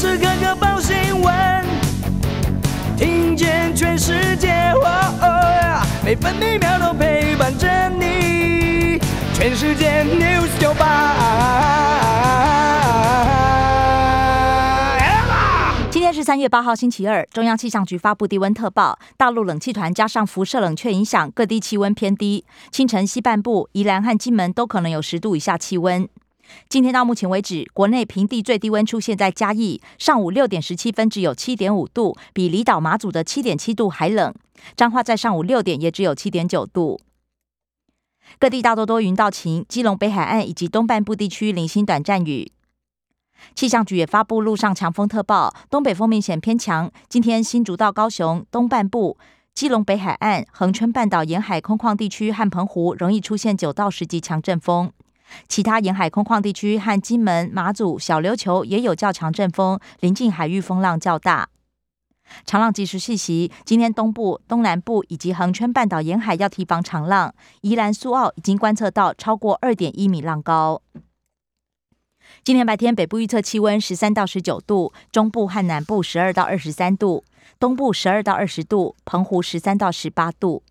[0.00, 1.62] 时刻刻报新闻，
[2.96, 4.72] 听见全世界，
[6.02, 8.98] 每分每秒都陪伴着你。
[9.34, 11.16] 全世界 news 九八。
[15.90, 17.22] 今天是三月八号，星期二。
[17.26, 22.46] 中央气象局发布低温特报，大陆冷气团加上辐射冷却影响，各地气温偏低。
[22.70, 26.08] 清晨西半部、宜兰和金门都可能有十度以下气温。
[26.68, 34.34] 今天到目前为止，国内平地最低温出现在嘉义，上午六点十七分只有七点五度，比离岛马祖的七点七度还冷。
[34.76, 37.00] 彰化在上午六点也只有七点九度。
[38.38, 42.52] 各地大多多云到晴，基隆北海岸以及东半部地区零星短暂雨。
[43.54, 46.90] 气象局也发布陆上强风特报，东北风明显偏强。
[47.08, 49.16] 今天新竹到高雄东半部、
[49.54, 54.92] 基隆北海岸、恒春半岛沿海空旷地区和澎湖容易出现九到十级强阵风。
[55.48, 61.48] 其他沿海空旷地区和金门、马祖、小琉球也有较强阵风，临近海域风浪较大。
[62.44, 67.34] 长浪及时信息，今天东部、东南部以及恒春半岛沿海要提防长浪。
[67.62, 70.80] 宜兰苏澳已经观测到超过二点一米浪高。
[72.44, 77.24] 今天白天北部预测气温十三到十九度，中部和南部十二到二十三度，
[77.58, 80.62] 东部十二到二十度，澎湖十三到十八度。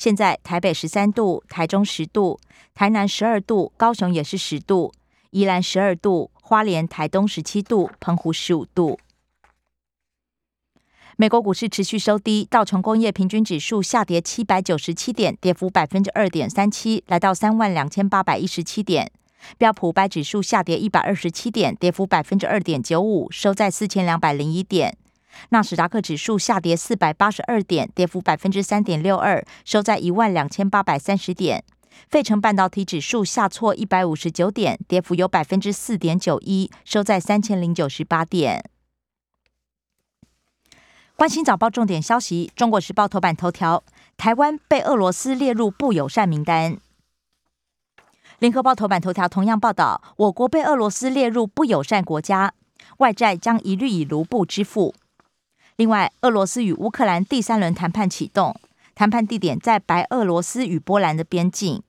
[0.00, 2.40] 现在台北十三度，台中十度，
[2.74, 4.94] 台南十二度，高雄也是十度，
[5.28, 8.98] 宜兰十二度，花莲、台东十七度，澎湖十五度。
[11.18, 19.12] 美国股市持续收低，道琼工业平均指数下跌七百九十七点，跌幅百分之二点三七，来到三万两千八百一十七点。
[19.58, 24.96] 标普百指数下跌一百二十七点，跌幅百分之二点九五，收在四千两百零一点。
[25.50, 31.64] 纳斯达克指数下跌四百八十二点，跌幅百分之三点六二，收在一万两千八百三十点。
[32.08, 38.64] 费城半导体指数下挫一百五十九点，跌幅有百分之四点九一，收在三千零九十八点。
[41.16, 43.84] 关心早报重点消息，《中国时报》头版头条：
[44.16, 46.76] 台湾被俄罗斯列入不友善名单。
[48.38, 52.54] 《联合报》头版头条同样报道，我国被俄罗斯列入不友善国家，
[52.98, 54.94] 外债将一律以卢布支付。
[55.76, 58.54] 另外，俄罗斯与乌克兰第三轮谈判启动，
[58.94, 61.82] 谈判地点在白俄罗斯与波兰的边境。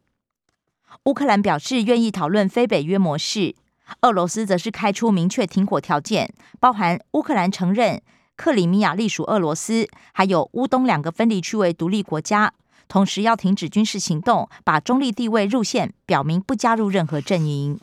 [1.06, 3.56] 乌克兰表示愿意讨论非北约模式，
[4.02, 8.02] 俄罗斯则是开出明确停火条件，包含乌克兰承认
[8.36, 12.54] 克里米亚隶属俄罗斯，还有乌东两个分离区为独立国家，
[12.88, 17.80] 同时要停止军事行动，把中立地位入线，表明不加入任何阵营。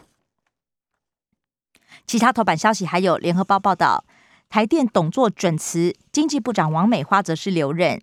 [2.06, 4.04] 其他头版消息还有联合报报道。
[4.48, 8.00] 台电董座准辞，经济部长王美花则是留任。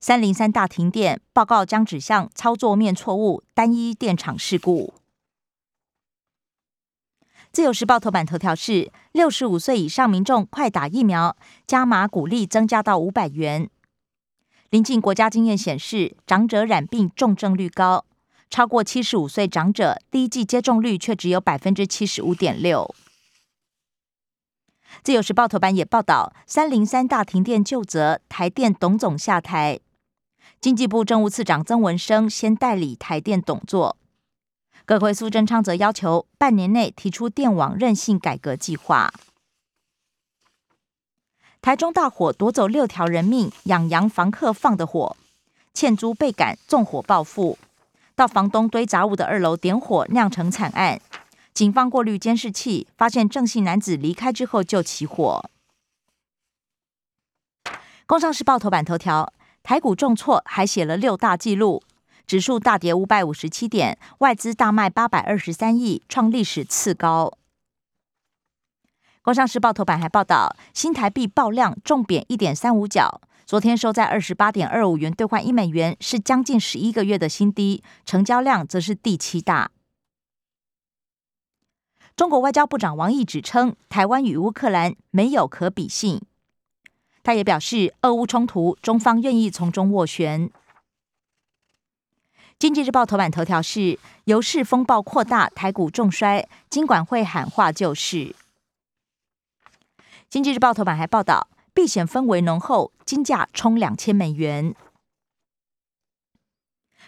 [0.00, 4.94] 三零三大停电报告将指向操作面错误、单一电厂事故。
[7.52, 13.70] 自由时报头版头条是：六十五岁以上民众快打疫苗，加码鼓励增加到五百元。
[14.70, 18.04] 临近国家经验显示，长者染病重症率高，
[18.50, 22.92] 超过七十五岁长者第一季接种率却只有百分之七十五点六。
[25.02, 29.80] 自由时报头版也报道，三零三大停电就责，台电董总下台。
[30.60, 33.96] 经济部政务次长曾文生先代理台电董座。
[34.84, 39.12] 葛回苏贞昌则要求半年内提出电网韧性改革计划。
[41.60, 45.16] 台中大火夺走六条人命，养羊房客放的火，
[45.72, 47.56] 欠租被赶，纵火报复，
[48.16, 51.00] 到房东堆杂物的二楼点火，酿成惨案。
[51.54, 55.50] 警方过滤监视器，发现郑姓男子离开之后就起火。
[58.06, 61.82] 工商时报头版头条：台股重挫，还写了六大纪录，
[62.26, 67.36] 指数大跌五百五十七点，外资大卖八百二十三亿，创历史次高。
[69.20, 79.70] 工商时报头版还报道，新台币爆量重贬一点三五角，昨天收在二十八点二五元兑换一美元，是将近十一个月的新低，成交量则是第七大。
[82.14, 86.20] 中国外交部长王毅指称，台湾与乌克兰没有可比性。
[87.22, 90.50] 他也表示，俄乌冲突，中方愿意从中斡旋。
[92.58, 98.36] 经济日报头版头条是：油市风暴扩大，台股重衰，金管会喊话救市。
[100.28, 104.74] 经济日报头版还报道，避险氛围浓厚，金价冲两千美元。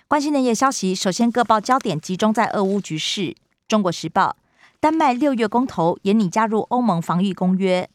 [0.08, 3.36] 关心内页消息，首先各报焦点集中在俄乌局势。
[3.68, 4.36] 中国时报。
[4.84, 7.88] 丹麦六月公投也拟加入欧盟防御公约，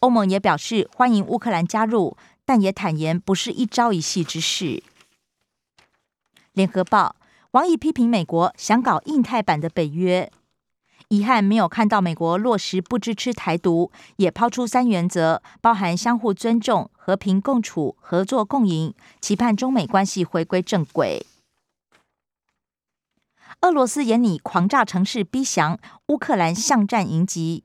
[0.00, 2.14] 欧盟也表示欢迎乌克兰加入，
[2.44, 4.82] 但也坦言不是一朝一夕之事。
[6.52, 7.16] 联合报
[7.52, 10.30] 王毅批评美国想搞印太版的北约，
[11.08, 18.92] 遗憾没有看到美国落实不支持台独，也抛出三原则，包含相互尊重、和平共处、合作共赢，
[19.22, 21.24] 期盼中美关系回归正轨。
[23.62, 25.78] 俄罗斯眼拟狂炸城市，逼降
[26.08, 27.64] 乌克兰巷战迎击。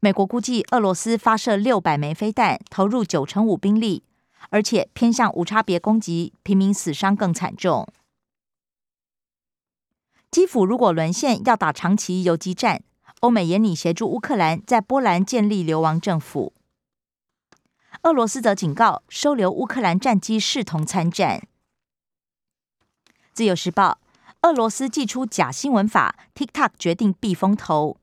[0.00, 4.04] 美国估计俄罗斯发射六百枚飞弹，投入九成五兵力，
[4.50, 7.88] 而且偏向无差别攻击，平民死伤更惨重。
[10.30, 12.82] 基辅如果沦陷，要打长期游击战。
[13.20, 16.52] 欧美也拟协助乌克兰在波兰建立流亡政府。
[18.02, 21.42] 俄罗斯则警告，收留乌克兰战机视同参战。
[23.32, 23.98] 自由时报：
[24.42, 27.96] 俄罗斯祭出假新闻法，TikTok 决定避风头，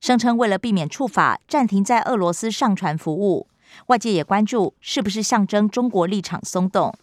[0.00, 3.48] 声称为了避免触法，暂停在俄罗斯上传服务。
[3.86, 6.94] 外界也关注，是不是象征中国立场松动？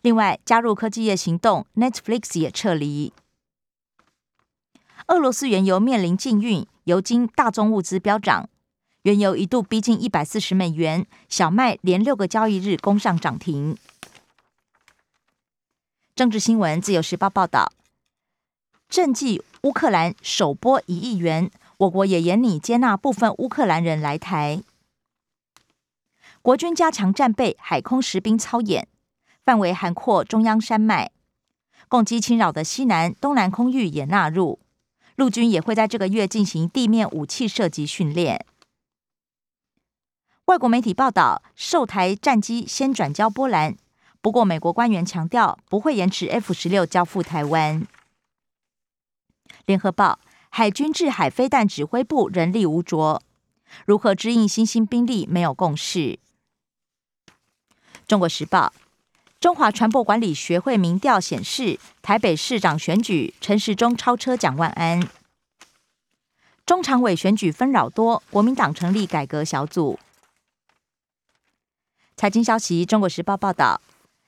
[0.00, 3.12] 另外，加入科技业行动，Netflix 也撤离。
[5.08, 8.48] 俄罗斯原油面临禁运，油金、大宗物资飙涨，
[9.02, 13.76] 原油一度逼近一百四十美元，小麦连六个交易日攻上涨停。
[16.14, 17.72] 政治新闻，《自由时报》报道，
[18.92, 24.62] 赈济乌克兰首波一亿元，我国也严拟接纳部分乌克兰人来台。
[26.42, 28.86] 国军加强战备，海空实兵操演，
[29.46, 31.10] 范围涵括中央山脉，
[31.88, 34.58] 攻击侵扰的西南、东南空域也纳入。
[35.16, 38.44] 陆军也会在这个月进行地面武器射击训练。
[40.44, 43.74] 外国媒体报道，受台战机先转交波兰，
[44.20, 47.86] 不过美国官员强调不会延迟 F 十六交付台湾。
[49.66, 50.18] 联合报，
[50.50, 53.22] 海军制海飞弹指挥部人力无着，
[53.86, 56.18] 如何支应新兴兵力没有共识。
[58.06, 58.72] 中国时报。
[59.40, 65.08] 中华传播管理学会民调显示，台北市长选举陈时中超车蒋万安。
[66.64, 69.98] 中常委选举纷扰多，国民党成立改革小组。
[72.16, 73.80] 财经消息，《中国时报》报道，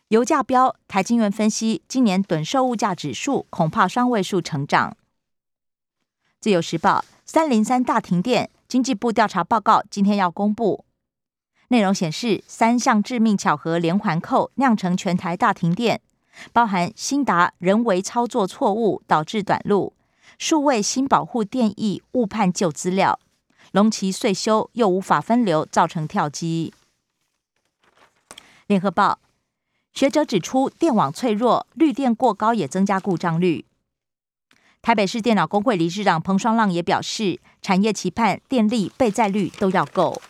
[0.08, 4.96] 油价飙，台金元分析，今年趸售物价指数恐怕双位数成长。
[6.44, 10.84] 自由时报，三零三大停电，经济部调查报告今天要公布。
[11.68, 16.02] 内容显示，三项致命巧合连环扣酿成全台大停电，
[16.52, 19.94] 包含新达人为操作错误导致短路，
[20.36, 23.18] 数位新保护电翼误判旧资料，
[23.72, 26.74] 龙旗岁修又无法分流，造成跳机。
[28.66, 29.18] 联合报
[29.94, 33.64] 学者指出，电网脆弱，绿电过高也增加故障率。
[34.84, 40.20] 台北市电脑工会理事长彭双浪也表示，产业期盼电力备载率都要够。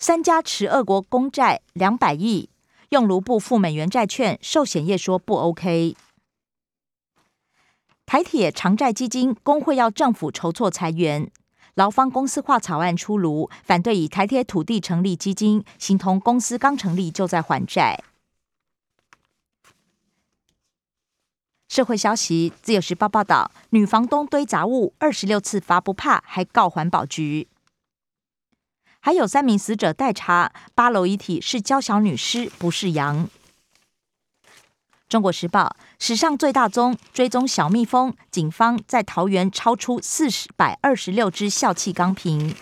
[0.00, 2.50] 三家持俄国公债两百亿，
[2.88, 5.94] 用卢布付美元债券，寿险业说不 OK。
[8.04, 11.30] 台铁长债基金工会要政府筹措裁员，
[11.74, 18.02] 劳方公司化草案出炉，反对以台铁土地成立基金，形同公司刚成立就在还债。
[21.72, 27.48] 社会消息，自由时报报道，女房东堆杂物二十六次罚不怕，还告环保局。
[29.00, 33.26] 还有三名死者待查，八楼遗体是娇小女尸，不是羊。
[35.08, 42.54] 中国时报史上最大宗追踪小蜜蜂，警方在桃园超出四十百二十六只笑气钢瓶。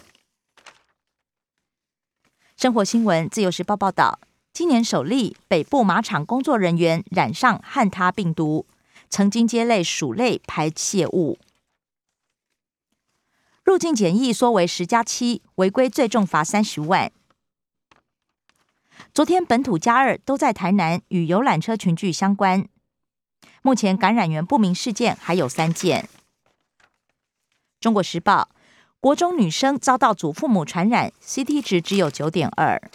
[2.56, 4.20] 生活新闻自由时报报道，
[4.52, 8.66] 今年首例北部马场工作人员染上汉他病毒，
[9.10, 11.38] 曾经接类鼠类排泄物。
[13.64, 17.12] 入境检疫缩为十加七，违规最重罚三十万。
[19.12, 22.68] 昨天本土加二都在台南，与游览车群聚相关。
[23.62, 26.08] 目前感染源不明事件还有三件。
[27.80, 28.48] 中国时报：
[29.00, 32.90] 国中女生遭到祖父母传染，CT 值只有九点二。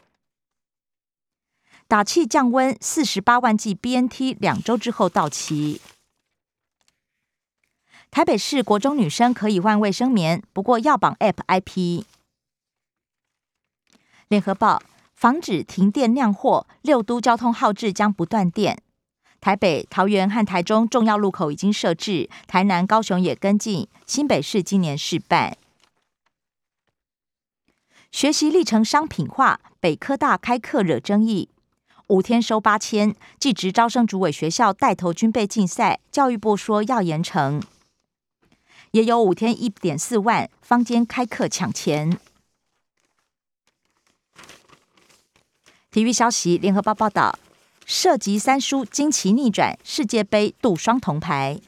[1.88, 5.81] 打气降温，四十八万剂 BNT 两周之后到期。
[8.12, 12.06] 台北市国中女生可以换卫生棉，不过要绑 App IP。
[14.30, 14.82] 联合报
[15.14, 18.82] 防止停电酿祸，六都交通号志将不断电。
[19.42, 23.88] 台北、桃园和台中重要路口已经设置，台南、高雄也跟进。
[24.08, 25.58] 新北市今年试办。
[28.12, 31.50] 学习历程商品化，北科大开课惹争议，
[32.08, 37.62] 五天收八千，技职招生主委学校带头军备竞赛，教育部说要严惩。
[38.96, 42.18] 也有五天一点四万，坊间开课抢钱。
[45.92, 47.38] 体育消息，联合报报道，
[47.86, 51.60] 涉及三叔惊奇逆转，世界杯渡双铜牌。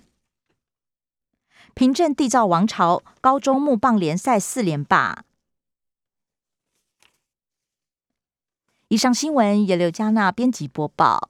[1.74, 5.26] 平镇缔造王朝高中木棒联赛四连霸。
[8.88, 11.30] 以上新闻由刘嘉娜编辑播报。